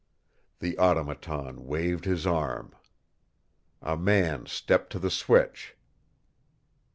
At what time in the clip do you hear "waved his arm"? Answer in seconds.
1.67-2.73